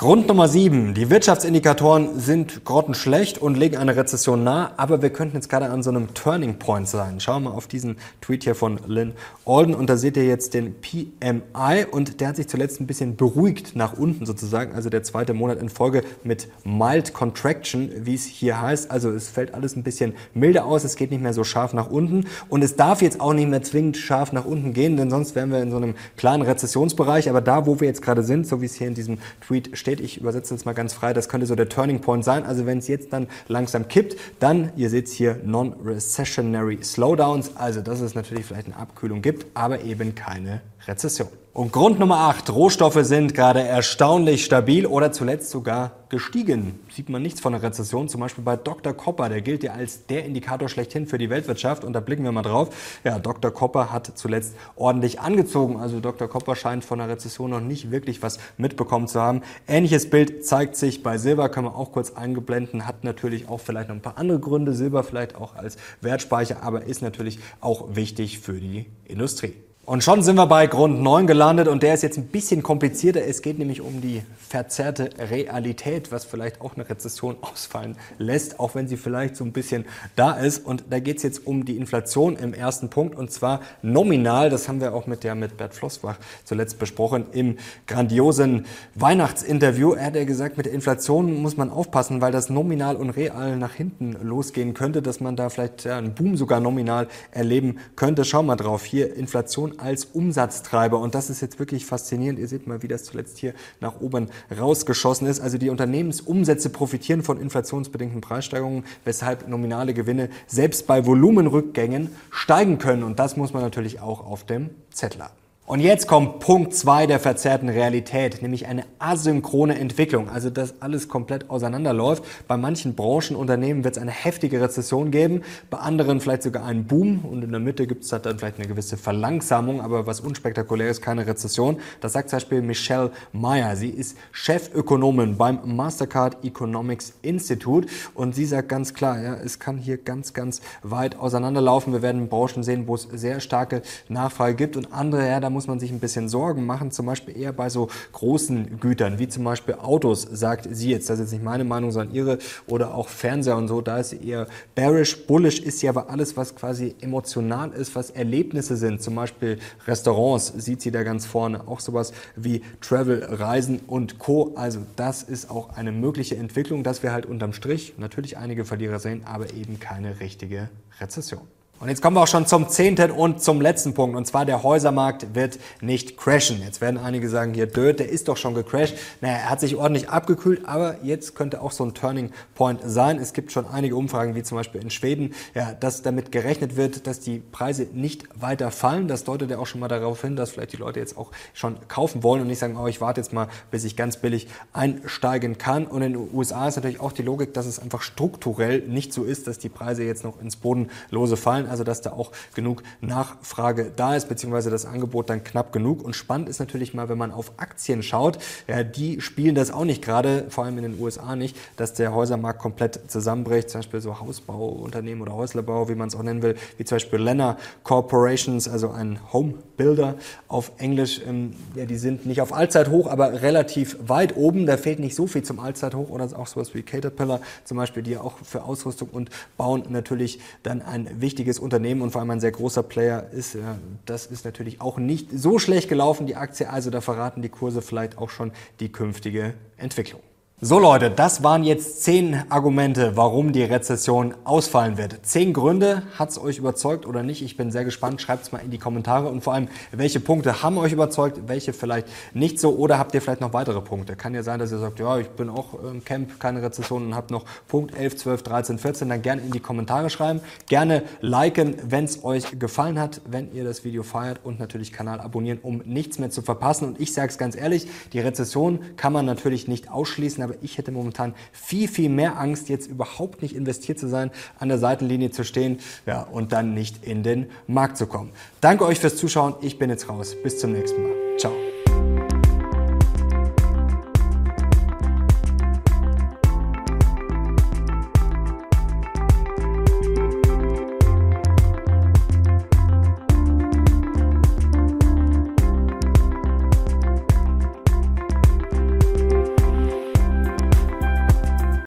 Grund 0.03 0.27
Nummer 0.27 0.49
sieben. 0.49 0.95
Die 0.95 1.11
Wirtschaftsindikatoren 1.11 2.19
sind 2.19 2.65
grottenschlecht 2.65 3.39
und 3.39 3.57
legen 3.57 3.77
eine 3.77 3.95
Rezession 3.95 4.43
nahe, 4.43 4.77
aber 4.77 5.01
wir 5.01 5.11
könnten 5.11 5.37
jetzt 5.37 5.49
gerade 5.49 5.71
an 5.71 5.85
so 5.85 5.91
einem 5.91 6.13
Turning 6.13 6.59
Point 6.59 6.89
sein. 6.89 7.21
Schauen 7.21 7.45
wir 7.45 7.51
mal 7.51 7.57
auf 7.57 7.69
diesen 7.69 7.95
Tweet 8.21 8.43
hier 8.43 8.57
von 8.57 8.81
Lynn 8.89 9.13
Alden. 9.47 9.77
Und 9.77 9.89
da 9.89 9.97
seht 9.97 10.17
ihr 10.17 10.27
jetzt 10.27 10.55
den 10.55 10.75
PMI 10.81 11.87
und 11.89 12.21
der 12.21 12.27
hat 12.27 12.35
sich 12.35 12.49
zuletzt 12.49 12.81
ein 12.81 12.89
bisschen 12.89 13.15
beruhigt 13.15 13.77
nach 13.77 13.97
unten 13.97 14.27
sozusagen, 14.27 14.75
also 14.75 14.91
der 14.91 15.05
zweite 15.05 15.35
Monat 15.35 15.63
in 15.63 15.69
Folge 15.69 16.03
mit 16.25 16.49
Mild 16.65 17.15
Contraction, 17.15 17.93
wie 18.01 18.17
es 18.17 18.25
hier 18.25 18.61
heißt. 18.61 18.91
Also 18.91 19.09
es 19.13 19.29
fällt 19.29 19.55
alles 19.55 19.77
ein 19.77 19.85
bisschen 19.85 20.15
milder 20.35 20.67
aus, 20.67 20.83
es 20.83 20.97
geht 20.97 21.13
nicht 21.13 21.23
mehr 21.23 21.33
so 21.33 21.45
scharf 21.45 21.75
nach 21.75 21.89
unten. 21.89 22.27
Und 22.49 22.65
es 22.65 22.75
darf 22.75 23.03
jetzt 23.03 23.21
auch 23.21 23.35
nicht 23.35 23.49
mehr 23.49 23.63
zwingend 23.63 23.99
scharf 23.99 24.33
nach 24.33 24.47
unten 24.47 24.73
gehen, 24.73 24.97
denn 24.97 25.11
sonst 25.11 25.37
wären 25.37 25.53
wir 25.53 25.63
in 25.63 25.71
so 25.71 25.77
einem 25.77 25.95
kleinen 26.17 26.43
Rezessionsbereich, 26.43 27.31
aber 27.31 27.41
da, 27.41 27.67
wo 27.67 27.79
wir 27.79 27.87
jetzt 27.87 28.03
gerade 28.03 28.25
sind, 28.25 28.49
so 28.49 28.61
wie 28.61 28.67
es 28.67 28.75
hier 28.75 28.89
in 28.89 28.95
diesem 28.95 29.19
Tweet 29.47 29.79
steht, 29.79 29.92
steht, 29.93 30.01
ich 30.05 30.19
übersetze 30.19 30.55
es 30.55 30.65
mal 30.65 30.73
ganz 30.73 30.95
frei, 30.95 31.13
das 31.13 31.29
könnte 31.29 31.47
so 31.47 31.55
der 31.55 31.69
Turning 31.69 32.01
Point 32.01 32.25
sein. 32.25 32.45
Also 32.45 32.65
wenn 32.65 32.79
es 32.79 32.89
jetzt 32.89 33.13
dann 33.13 33.27
langsam 33.49 33.89
kippt, 33.89 34.17
dann, 34.41 34.73
ihr 34.77 34.89
seht 34.89 35.09
hier, 35.09 35.39
Non-Recessionary 35.45 36.79
Slowdowns. 36.83 37.57
Also 37.57 37.83
dass 37.83 38.01
es 38.01 38.15
natürlich 38.15 38.47
vielleicht 38.47 38.69
eine 38.69 38.77
Abkühlung 38.77 39.21
gibt, 39.21 39.47
aber 39.55 39.83
eben 39.83 40.15
keine 40.15 40.63
Rezession. 40.87 41.29
Und 41.55 41.71
Grund 41.71 41.99
Nummer 41.99 42.17
8, 42.21 42.49
Rohstoffe 42.51 42.99
sind 43.03 43.35
gerade 43.35 43.62
erstaunlich 43.62 44.43
stabil 44.43 44.87
oder 44.87 45.12
zuletzt 45.12 45.51
sogar 45.51 45.93
gestiegen. 46.09 46.81
Sieht 46.91 47.11
man 47.11 47.21
nichts 47.21 47.43
von 47.43 47.53
der 47.53 47.62
Rezession, 47.62 48.09
zum 48.09 48.23
Beispiel 48.23 48.43
bei 48.43 48.57
Dr. 48.57 48.95
Copper, 48.95 49.29
der 49.29 49.43
gilt 49.43 49.62
ja 49.62 49.73
als 49.73 50.07
der 50.07 50.25
Indikator 50.25 50.71
schlechthin 50.71 51.07
für 51.07 51.19
die 51.19 51.29
Weltwirtschaft 51.29 51.85
und 51.85 51.93
da 51.93 52.01
blicken 52.01 52.25
wir 52.25 52.33
mal 52.33 52.43
drauf. 52.43 53.01
Ja, 53.05 53.19
Dr. 53.19 53.51
Copper 53.51 53.93
hat 53.93 54.12
zuletzt 54.15 54.57
ordentlich 54.77 55.21
angezogen, 55.21 55.79
also 55.79 56.01
Dr. 56.01 56.27
Copper 56.27 56.57
scheint 56.57 56.87
von 56.87 56.99
der 56.99 57.09
Rezession 57.09 57.51
noch 57.51 57.61
nicht 57.61 57.91
wirklich 57.91 58.23
was 58.23 58.39
mitbekommen 58.57 59.07
zu 59.07 59.21
haben. 59.21 59.43
Ähnliches 59.69 60.09
Bild 60.09 60.47
zeigt 60.47 60.77
sich 60.77 61.03
bei 61.03 61.19
Silber, 61.19 61.51
können 61.51 61.67
wir 61.67 61.77
auch 61.77 61.93
kurz 61.93 62.12
eingeblenden, 62.12 62.87
hat 62.87 63.05
natürlich 63.05 63.47
auch 63.49 63.61
vielleicht 63.61 63.89
noch 63.89 63.97
ein 63.97 64.03
paar 64.03 64.17
andere 64.17 64.41
Gründe, 64.41 64.73
Silber 64.73 65.05
vielleicht 65.05 65.35
auch 65.35 65.55
als 65.55 65.77
Wertspeicher, 66.01 66.62
aber 66.62 66.85
ist 66.85 67.03
natürlich 67.03 67.41
auch 67.61 67.95
wichtig 67.95 68.39
für 68.39 68.55
die 68.55 68.87
Industrie. 69.05 69.55
Und 69.85 70.05
schon 70.05 70.23
sind 70.23 70.37
wir 70.37 70.47
bei 70.47 70.69
Grund 70.69 71.03
9 71.03 71.27
gelandet 71.27 71.67
und 71.67 71.83
der 71.83 71.95
ist 71.95 72.05
jetzt 72.05 72.17
ein 72.17 72.29
bisschen 72.29 72.62
komplizierter. 72.62 73.27
Es 73.27 73.43
geht 73.43 73.59
nämlich 73.59 73.81
um 73.81 74.01
die 74.01 74.23
verzerrte 74.39 75.11
Realität, 75.19 76.12
was 76.12 76.25
vielleicht 76.25 76.61
auch 76.61 76.77
eine 76.77 76.89
Rezession 76.89 77.37
ausfallen 77.41 77.97
lässt, 78.17 78.61
auch 78.61 78.77
wenn 78.77 78.87
sie 78.87 78.97
vielleicht 78.97 79.35
so 79.35 79.43
ein 79.43 79.51
bisschen 79.51 79.85
da 80.15 80.35
ist. 80.35 80.65
Und 80.65 80.85
da 80.91 81.01
geht 81.01 81.17
es 81.17 81.25
jetzt 81.25 81.49
um 81.49 81.65
die 81.65 81.77
Inflation 81.77 82.37
im 82.37 82.55
ersten 82.55 82.91
Punkt 82.91 83.17
und 83.17 83.33
zwar 83.33 83.61
nominal. 83.83 84.51
Das 84.51 84.69
haben 84.69 84.81
wir 84.81 84.95
auch 84.95 85.09
mit 85.09 85.25
der 85.25 85.35
mit 85.35 85.57
Bert 85.57 85.75
Flossbach 85.75 86.17
zuletzt 86.45 86.79
besprochen 86.79 87.27
im 87.33 87.57
grandiosen 87.89 88.67
Weihnachtsinterview. 88.95 89.95
Er 89.95 90.07
hat 90.07 90.15
ja 90.15 90.23
gesagt, 90.23 90.59
mit 90.59 90.67
der 90.67 90.75
Inflation 90.75 91.43
muss 91.43 91.57
man 91.57 91.71
aufpassen, 91.71 92.21
weil 92.21 92.31
das 92.31 92.51
nominal 92.51 92.95
und 92.95 93.11
real 93.11 93.57
nach 93.57 93.75
hinten 93.75 94.12
losgehen 94.23 94.75
könnte, 94.75 95.03
dass 95.03 95.19
man 95.19 95.35
da 95.35 95.49
vielleicht 95.49 95.89
einen 95.89 96.15
Boom 96.15 96.37
sogar 96.37 96.61
nominal 96.61 97.09
erleben 97.33 97.79
könnte. 97.97 98.25
Schau 98.25 98.45
mal 98.45 98.55
drauf. 98.55 98.85
Hier 98.85 99.17
Inflation 99.17 99.72
als 99.79 100.05
Umsatztreiber. 100.07 100.99
Und 100.99 101.14
das 101.14 101.31
ist 101.31 101.41
jetzt 101.41 101.59
wirklich 101.59 101.87
faszinierend. 101.87 102.38
Ihr 102.38 102.49
seht 102.49 102.67
mal, 102.67 102.83
wie 102.83 102.88
das 102.88 103.05
zuletzt 103.05 103.38
hier 103.38 103.55
nach 103.81 104.00
oben 104.00 104.29
rausgeschossen 104.57 105.26
ist. 105.26 105.41
Also 105.41 105.59
die 105.59 105.71
Unternehmensumsätze 105.71 106.71
profitieren 106.71 107.23
von 107.23 107.41
inflationsbedingten 107.41 108.21
Preissteigerungen, 108.21 108.85
weshalb 109.05 109.49
nominale 109.49 109.95
Gewinne 109.95 110.31
selbst 110.47 110.87
bei 110.87 111.07
Volumenrückgängen 111.07 112.11
steigen 112.31 112.79
können. 112.79 113.02
Und 113.02 113.19
das 113.19 113.37
muss 113.37 113.52
man 113.52 113.62
natürlich 113.62 114.00
auch 114.00 114.25
auf 114.25 114.45
dem 114.45 114.71
Zettel 114.91 115.23
haben. 115.23 115.42
Und 115.64 115.78
jetzt 115.78 116.09
kommt 116.09 116.40
Punkt 116.40 116.75
2 116.75 117.07
der 117.07 117.21
verzerrten 117.21 117.69
Realität, 117.69 118.42
nämlich 118.42 118.66
eine 118.66 118.85
asynchrone 118.99 119.78
Entwicklung, 119.78 120.28
also 120.28 120.50
dass 120.50 120.83
alles 120.83 121.09
komplett 121.09 121.50
auseinanderläuft. 121.50 122.25
Bei 122.49 122.57
manchen 122.57 122.97
Branchenunternehmen 122.97 123.85
wird 123.85 123.97
es 123.97 124.02
eine 124.02 124.11
heftige 124.11 124.61
Rezession 124.61 125.12
geben, 125.12 125.42
bei 125.71 125.78
anderen 125.78 126.21
vielleicht 126.21 126.42
sogar 126.42 126.64
einen 126.64 126.87
Boom 126.87 127.25
und 127.25 127.45
in 127.45 127.52
der 127.52 127.61
Mitte 127.61 127.87
gibt 127.87 128.02
es 128.02 128.11
dann 128.11 128.40
vielleicht 128.40 128.59
eine 128.59 128.66
gewisse 128.66 128.97
Verlangsamung, 128.97 129.81
aber 129.81 130.04
was 130.04 130.19
unspektakulär 130.19 130.90
ist, 130.90 131.00
keine 131.00 131.28
Rezession. 131.28 131.78
Das 132.00 132.12
sagt 132.12 132.31
zum 132.31 132.38
Beispiel 132.38 132.61
Michelle 132.61 133.12
Meyer. 133.33 133.76
Sie 133.76 133.90
ist 133.90 134.19
Chefökonomin 134.33 135.37
beim 135.37 135.61
Mastercard 135.64 136.45
Economics 136.45 137.14
Institute 137.23 137.87
und 138.14 138.35
sie 138.35 138.47
sagt 138.47 138.69
ganz 138.69 138.95
klar, 138.95 139.23
ja, 139.23 139.35
es 139.37 139.61
kann 139.61 139.78
hier 139.78 139.99
ganz, 139.99 140.35
ganz 140.35 140.61
weit 140.83 141.16
auseinanderlaufen. 141.21 141.92
Wir 141.92 142.02
werden 142.02 142.28
Branchen 142.28 142.64
sehen, 142.64 142.88
wo 142.88 142.97
es 142.97 143.07
sehr 143.12 143.38
starke 143.38 143.83
Nachfrage 144.09 144.57
gibt 144.57 144.76
und 144.76 144.92
andere, 144.92 145.28
ja, 145.28 145.38
da 145.38 145.52
muss 145.53 145.67
man 145.67 145.79
sich 145.79 145.91
ein 145.91 146.01
bisschen 146.01 146.29
Sorgen 146.29 146.67
machen, 146.67 146.91
zum 146.91 147.07
Beispiel 147.07 147.37
eher 147.37 147.53
bei 147.53 147.69
so 147.69 147.89
großen 148.13 148.81
Gütern, 148.81 149.19
wie 149.19 149.29
zum 149.29 149.45
Beispiel 149.45 149.75
Autos, 149.75 150.23
sagt 150.23 150.69
sie 150.71 150.91
jetzt. 150.91 151.09
Das 151.11 151.19
ist 151.19 151.27
jetzt 151.27 151.33
nicht 151.33 151.45
meine 151.45 151.65
Meinung, 151.65 151.93
sondern 151.93 152.15
ihre. 152.15 152.39
Oder 152.67 152.95
auch 152.95 153.09
Fernseher 153.09 153.57
und 153.57 153.69
so. 153.69 153.81
Da 153.81 153.99
ist 153.99 154.11
sie 154.11 154.27
eher 154.27 154.47
bearish. 154.75 155.27
Bullish 155.27 155.61
ist 155.61 155.81
sie 155.81 155.89
aber 155.89 156.11
alles, 156.11 156.37
was 156.37 156.55
quasi 156.55 156.95
emotional 157.01 157.73
ist, 157.73 157.95
was 157.95 158.11
Erlebnisse 158.11 158.77
sind. 158.77 159.03
Zum 159.03 159.15
Beispiel 159.15 159.59
Restaurants 159.87 160.53
sieht 160.57 160.81
sie 160.83 160.91
da 160.91 161.03
ganz 161.03 161.27
vorne. 161.27 161.69
Auch 161.69 161.81
sowas 161.81 162.13
wie 162.37 162.63
Travel, 162.81 163.25
Reisen 163.25 163.81
und 163.87 164.19
Co. 164.19 164.53
Also 164.57 164.81
das 164.97 165.23
ist 165.23 165.51
auch 165.51 165.77
eine 165.77 165.93
mögliche 165.93 166.37
Entwicklung, 166.37 166.83
dass 166.83 167.03
wir 167.03 167.13
halt 167.13 167.27
unterm 167.27 167.53
Strich 167.53 167.95
natürlich 167.99 168.39
einige 168.39 168.65
Verlierer 168.65 168.99
sehen, 168.99 169.23
aber 169.25 169.53
eben 169.55 169.79
keine 169.81 170.21
richtige 170.21 170.69
Rezession. 171.01 171.43
Und 171.83 171.89
jetzt 171.89 172.01
kommen 172.01 172.17
wir 172.17 172.23
auch 172.23 172.29
schon 172.29 172.47
zum 172.47 172.69
zehnten 172.69 173.11
und 173.11 173.43
zum 173.43 173.61
letzten 173.61 173.93
Punkt. 173.93 174.17
Und 174.17 174.25
zwar 174.25 174.45
der 174.45 174.62
Häusermarkt 174.62 175.35
wird 175.35 175.59
nicht 175.81 176.17
crashen. 176.17 176.62
Jetzt 176.62 176.81
werden 176.81 176.97
einige 176.97 177.29
sagen, 177.29 177.55
hier, 177.55 177.67
Död, 177.67 177.99
der 177.99 178.09
ist 178.09 178.29
doch 178.29 178.37
schon 178.37 178.55
gecrashed. 178.55 178.97
Naja, 179.21 179.35
er 179.35 179.51
hat 179.51 179.59
sich 179.59 179.75
ordentlich 179.75 180.09
abgekühlt, 180.09 180.65
aber 180.65 180.99
jetzt 181.03 181.35
könnte 181.35 181.61
auch 181.61 181.73
so 181.73 181.85
ein 181.85 181.93
Turning 181.93 182.31
Point 182.55 182.83
sein. 182.85 183.19
Es 183.19 183.33
gibt 183.33 183.51
schon 183.51 183.67
einige 183.67 183.97
Umfragen, 183.97 184.37
wie 184.37 184.45
zum 184.45 184.59
Beispiel 184.59 184.81
in 184.81 184.91
Schweden, 184.91 185.35
ja, 185.57 185.73
dass 185.73 186.03
damit 186.03 186.31
gerechnet 186.31 186.77
wird, 186.77 187.09
dass 187.09 187.19
die 187.19 187.41
Preise 187.41 187.89
nicht 187.93 188.29
weiter 188.41 188.71
fallen. 188.71 189.09
Das 189.09 189.25
deutet 189.25 189.51
ja 189.51 189.59
auch 189.59 189.67
schon 189.67 189.81
mal 189.81 189.89
darauf 189.89 190.23
hin, 190.23 190.37
dass 190.37 190.53
vielleicht 190.53 190.75
die 190.75 190.77
Leute 190.77 191.01
jetzt 191.01 191.19
auch 191.19 191.33
schon 191.53 191.79
kaufen 191.89 192.23
wollen 192.23 192.43
und 192.43 192.47
nicht 192.47 192.61
sagen, 192.61 192.77
oh, 192.77 192.87
ich 192.87 193.01
warte 193.01 193.21
jetzt 193.21 193.33
mal, 193.33 193.49
bis 193.73 193.83
ich 193.83 193.97
ganz 193.97 194.19
billig 194.19 194.47
einsteigen 194.73 195.59
kann. 195.59 195.89
Und 195.89 196.03
in 196.03 196.12
den 196.12 196.29
USA 196.33 196.69
ist 196.69 196.77
natürlich 196.77 197.01
auch 197.01 197.11
die 197.11 197.23
Logik, 197.23 197.55
dass 197.55 197.67
es 197.67 197.81
einfach 197.81 198.03
strukturell 198.03 198.83
nicht 198.83 199.12
so 199.12 199.25
ist, 199.25 199.49
dass 199.49 199.59
die 199.59 199.69
Preise 199.69 200.05
jetzt 200.05 200.23
noch 200.23 200.41
ins 200.41 200.55
Bodenlose 200.55 201.37
fallen 201.37 201.72
also 201.73 201.85
dass 201.85 202.02
da 202.02 202.12
auch 202.12 202.31
genug 202.55 202.83
Nachfrage 203.00 203.91
da 203.97 204.14
ist, 204.14 204.29
beziehungsweise 204.29 204.71
das 204.71 204.87
Angebot 204.87 205.31
dann 205.31 205.43
knapp 205.43 205.73
genug. 205.73 206.05
Und 206.05 206.14
spannend 206.14 206.49
ist 206.49 206.61
natürlich 206.61 206.95
mal, 206.95 207.09
wenn 207.09 207.19
man 207.19 207.33
auf 207.33 207.52
Aktien 207.57 208.02
schaut, 208.02 208.38
ja, 208.69 208.85
die 208.85 209.21
spielen 209.21 209.55
das 209.55 209.73
auch 209.73 209.85
nicht 209.85 210.02
gerade, 210.02 210.47
vor 210.50 210.64
allem 210.64 210.79
in 210.79 210.85
den 210.85 211.00
USA 211.00 211.35
nicht, 211.35 211.57
dass 211.76 211.95
der 211.95 212.14
Häusermarkt 212.14 212.61
komplett 212.61 213.11
zusammenbricht, 213.11 213.71
zum 213.71 213.81
Beispiel 213.81 214.00
so 214.00 214.21
Hausbauunternehmen 214.21 215.23
oder 215.23 215.35
Häuslerbau, 215.35 215.88
wie 215.88 215.95
man 215.95 216.09
es 216.09 216.14
auch 216.14 216.23
nennen 216.23 216.43
will, 216.43 216.57
wie 216.76 216.85
zum 216.85 216.97
Beispiel 216.97 217.19
Lenner 217.19 217.57
Corporations, 217.83 218.69
also 218.69 218.91
ein 218.91 219.19
Home 219.33 219.55
Builder 219.76 220.14
auf 220.49 220.73
Englisch. 220.79 221.21
Ähm, 221.26 221.55
ja, 221.75 221.87
die 221.87 221.97
sind 221.97 222.26
nicht 222.26 222.41
auf 222.41 222.52
Allzeithoch, 222.52 223.07
aber 223.07 223.43
relativ 223.43 223.97
weit 224.07 224.37
oben. 224.37 224.67
Da 224.67 224.76
fehlt 224.76 224.99
nicht 224.99 225.14
so 225.14 225.26
viel 225.26 225.43
zum 225.43 225.59
Allzeithoch 225.59 226.11
oder 226.11 226.29
auch 226.38 226.47
sowas 226.47 226.75
wie 226.75 226.83
Caterpillar 226.83 227.41
zum 227.64 227.79
Beispiel, 227.79 228.02
die 228.02 228.12
ja 228.12 228.21
auch 228.21 228.35
für 228.43 228.64
Ausrüstung 228.64 229.09
und 229.11 229.31
Bauen 229.57 229.85
natürlich 229.88 230.41
dann 230.62 230.83
ein 230.83 231.09
wichtiges 231.21 231.59
Unternehmen 231.62 232.02
und 232.02 232.11
vor 232.11 232.21
allem 232.21 232.31
ein 232.31 232.40
sehr 232.40 232.52
großer 232.52 232.83
Player 232.83 233.31
ist. 233.31 233.57
Das 234.04 234.26
ist 234.26 234.45
natürlich 234.45 234.81
auch 234.81 234.99
nicht 234.99 235.28
so 235.33 235.59
schlecht 235.59 235.88
gelaufen, 235.88 236.26
die 236.26 236.37
Aktie. 236.37 236.69
Also 236.69 236.90
da 236.90 237.00
verraten 237.00 237.42
die 237.42 237.49
Kurse 237.49 237.83
vielleicht 237.83 238.19
auch 238.19 238.31
schon 238.31 238.52
die 238.81 238.90
künftige 238.90 239.54
Entwicklung. 239.76 240.21
So 240.64 240.78
Leute, 240.78 241.11
das 241.11 241.42
waren 241.42 241.64
jetzt 241.64 242.04
zehn 242.04 242.45
Argumente, 242.49 243.16
warum 243.16 243.50
die 243.50 243.64
Rezession 243.64 244.33
ausfallen 244.45 244.97
wird. 244.97 245.26
Zehn 245.26 245.52
Gründe, 245.52 246.04
hat 246.16 246.31
es 246.31 246.40
euch 246.40 246.59
überzeugt 246.59 247.04
oder 247.04 247.25
nicht? 247.25 247.42
Ich 247.42 247.57
bin 247.57 247.73
sehr 247.73 247.85
gespannt. 247.85 248.21
Schreibt 248.21 248.45
es 248.45 248.52
mal 248.52 248.61
in 248.61 248.71
die 248.71 248.78
Kommentare 248.78 249.28
und 249.28 249.42
vor 249.42 249.54
allem, 249.54 249.66
welche 249.90 250.21
Punkte 250.21 250.62
haben 250.62 250.78
euch 250.78 250.92
überzeugt, 250.92 251.40
welche 251.49 251.73
vielleicht 251.73 252.07
nicht 252.33 252.61
so 252.61 252.76
oder 252.76 252.97
habt 252.97 253.12
ihr 253.12 253.21
vielleicht 253.21 253.40
noch 253.40 253.52
weitere 253.52 253.81
Punkte? 253.81 254.14
Kann 254.14 254.35
ja 254.35 254.45
sein, 254.45 254.61
dass 254.61 254.71
ihr 254.71 254.78
sagt, 254.78 255.00
ja, 255.00 255.19
ich 255.19 255.31
bin 255.31 255.50
auch 255.50 255.83
im 255.83 256.04
Camp, 256.04 256.38
keine 256.38 256.62
Rezession 256.62 257.07
und 257.07 257.16
habt 257.16 257.33
noch 257.33 257.45
Punkt 257.66 257.97
11, 257.97 258.19
12, 258.19 258.42
13, 258.45 258.78
14. 258.78 259.09
Dann 259.09 259.21
gerne 259.21 259.42
in 259.42 259.50
die 259.50 259.59
Kommentare 259.59 260.11
schreiben. 260.11 260.42
Gerne 260.69 261.02
liken, 261.21 261.75
wenn 261.88 262.04
es 262.04 262.23
euch 262.23 262.61
gefallen 262.61 263.00
hat, 263.00 263.21
wenn 263.28 263.52
ihr 263.52 263.64
das 263.64 263.83
Video 263.83 264.04
feiert 264.04 264.38
und 264.45 264.61
natürlich 264.61 264.92
Kanal 264.92 265.21
abonnieren, 265.21 265.59
um 265.61 265.83
nichts 265.85 266.21
mehr 266.21 266.31
zu 266.31 266.40
verpassen. 266.40 266.87
Und 266.87 267.00
ich 267.00 267.14
sage 267.14 267.33
es 267.33 267.38
ganz 267.38 267.57
ehrlich, 267.57 267.88
die 268.12 268.21
Rezession 268.21 268.78
kann 268.97 269.12
man 269.12 269.26
natürlich 269.26 269.66
nicht 269.66 269.90
ausschließen, 269.90 270.52
aber 270.53 270.63
ich 270.63 270.79
hätte 270.79 270.93
momentan 270.93 271.35
viel, 271.53 271.89
viel 271.89 272.09
mehr 272.09 272.39
Angst, 272.39 272.69
jetzt 272.69 272.87
überhaupt 272.87 273.43
nicht 273.43 273.55
investiert 273.55 273.99
zu 273.99 274.09
sein, 274.09 274.31
an 274.59 274.69
der 274.69 274.79
Seitenlinie 274.79 275.31
zu 275.31 275.45
stehen 275.45 275.79
ja, 276.07 276.23
und 276.23 276.53
dann 276.53 276.75
nicht 276.75 277.05
in 277.05 277.23
den 277.23 277.47
Markt 277.67 277.97
zu 277.97 278.07
kommen. 278.07 278.31
Danke 278.61 278.85
euch 278.85 278.99
fürs 278.99 279.17
Zuschauen. 279.17 279.55
Ich 279.61 279.79
bin 279.79 279.91
jetzt 279.91 280.09
raus. 280.09 280.37
Bis 280.43 280.59
zum 280.59 280.73
nächsten 280.73 281.03
Mal. 281.03 281.13
Ciao. 281.39 281.72